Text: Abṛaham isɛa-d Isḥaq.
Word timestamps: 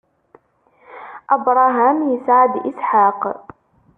Abṛaham 1.33 1.97
isɛa-d 2.15 2.53
Isḥaq. 2.71 3.21